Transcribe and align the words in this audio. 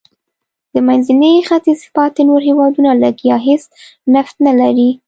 د 0.73 0.75
منځني 0.87 1.33
ختیځ 1.47 1.79
پاتې 1.95 2.21
نور 2.29 2.41
هېوادونه 2.49 2.91
لږ 3.03 3.15
یا 3.29 3.37
هېڅ 3.47 3.63
نفت 4.15 4.35
نه 4.45 4.53
لري. 4.59 4.89